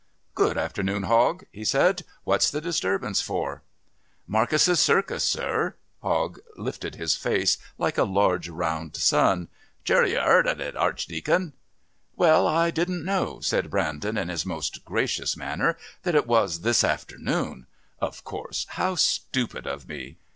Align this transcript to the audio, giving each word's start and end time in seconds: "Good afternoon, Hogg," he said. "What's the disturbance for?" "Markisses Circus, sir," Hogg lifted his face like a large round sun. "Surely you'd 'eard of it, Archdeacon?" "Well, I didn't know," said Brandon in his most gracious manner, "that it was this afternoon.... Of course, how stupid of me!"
"Good 0.33 0.57
afternoon, 0.57 1.03
Hogg," 1.03 1.43
he 1.51 1.63
said. 1.63 2.01
"What's 2.23 2.49
the 2.49 2.59
disturbance 2.59 3.21
for?" 3.21 3.61
"Markisses 4.27 4.79
Circus, 4.79 5.23
sir," 5.23 5.75
Hogg 6.01 6.39
lifted 6.57 6.95
his 6.95 7.15
face 7.15 7.59
like 7.77 7.99
a 7.99 8.03
large 8.03 8.49
round 8.49 8.95
sun. 8.97 9.47
"Surely 9.83 10.13
you'd 10.13 10.17
'eard 10.23 10.47
of 10.47 10.59
it, 10.59 10.75
Archdeacon?" 10.75 11.53
"Well, 12.15 12.47
I 12.47 12.71
didn't 12.71 13.05
know," 13.05 13.41
said 13.41 13.69
Brandon 13.69 14.17
in 14.17 14.29
his 14.29 14.43
most 14.43 14.83
gracious 14.85 15.37
manner, 15.37 15.77
"that 16.01 16.15
it 16.15 16.25
was 16.25 16.61
this 16.61 16.83
afternoon.... 16.83 17.67
Of 17.99 18.23
course, 18.23 18.65
how 18.69 18.95
stupid 18.95 19.67
of 19.67 19.87
me!" 19.87 20.17